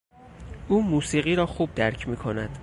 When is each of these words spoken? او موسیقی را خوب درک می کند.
او 0.69 0.83
موسیقی 0.83 1.35
را 1.35 1.45
خوب 1.45 1.75
درک 1.75 2.07
می 2.07 2.17
کند. 2.17 2.59